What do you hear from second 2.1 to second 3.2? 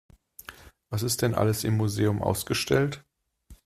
ausgestellt?